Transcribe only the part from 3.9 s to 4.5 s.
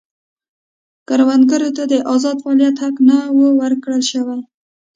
شوی.